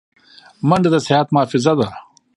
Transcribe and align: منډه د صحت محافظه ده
منډه 0.69 0.89
د 0.93 0.95
صحت 1.07 1.27
محافظه 1.33 1.73
ده 1.79 1.87